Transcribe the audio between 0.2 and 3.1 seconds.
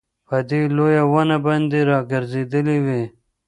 په دې لويه ونه باندي راګرځېدلې وې